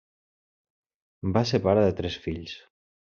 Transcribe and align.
Va 1.37 1.43
ser 1.49 1.59
pare 1.67 1.83
de 1.89 1.93
tres 2.01 2.17
fills. 2.25 2.57